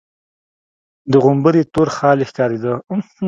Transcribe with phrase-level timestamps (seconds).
[1.11, 2.73] د غومبري تور خال يې ښکارېده.